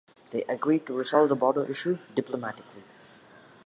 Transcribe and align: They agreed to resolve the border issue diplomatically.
They 0.31 0.41
agreed 0.45 0.87
to 0.87 0.97
resolve 0.97 1.29
the 1.29 1.35
border 1.35 1.63
issue 1.63 1.99
diplomatically. 2.15 2.83